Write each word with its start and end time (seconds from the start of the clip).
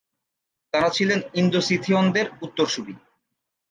তাঁরা 0.73 0.89
ছিলেন 0.89 1.19
ইন্দো-সিথিয়নদের 1.33 2.27
উত্তরসূরি। 2.41 2.93